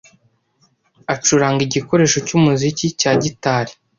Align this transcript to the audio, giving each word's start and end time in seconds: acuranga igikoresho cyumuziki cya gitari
acuranga 1.13 1.61
igikoresho 1.67 2.17
cyumuziki 2.27 2.85
cya 2.99 3.11
gitari 3.23 3.71